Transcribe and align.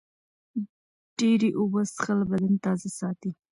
ډېرې 1.17 1.49
اوبه 1.59 1.81
څښل 1.93 2.19
بدن 2.29 2.53
تازه 2.65 2.89
ساتي. 2.99 3.31